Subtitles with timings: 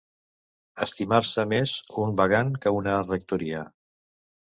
[0.85, 1.73] Estimar-se més
[2.05, 3.63] un vagant que una rectoria.